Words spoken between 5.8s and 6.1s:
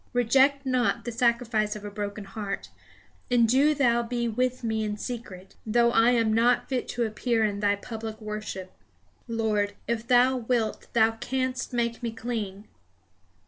I